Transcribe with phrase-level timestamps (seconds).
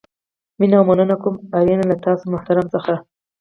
[0.59, 2.93] مینه او مننه کوم آرین له تاسو محترمو څخه.